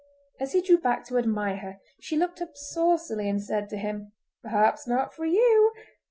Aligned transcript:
As 0.39 0.53
he 0.53 0.63
drew 0.63 0.79
back 0.79 1.05
to 1.09 1.19
admire 1.19 1.57
her 1.57 1.79
she 1.99 2.17
looked 2.17 2.41
up 2.41 2.57
saucily, 2.57 3.29
and 3.29 3.39
said 3.39 3.69
to 3.69 3.77
him— 3.77 4.13
"Perhaps 4.43 4.87
not 4.87 5.13
for 5.13 5.27
you. 5.27 5.73